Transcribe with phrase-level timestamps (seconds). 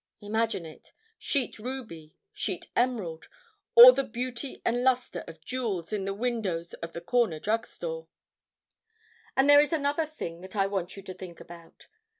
[0.19, 3.27] Imagine it; sheet ruby, sheet emerald,
[3.75, 8.07] all the beauty and luster of jewels in the windows of the corner drugstore!
[9.37, 11.85] And there is another thing that I want you to think about.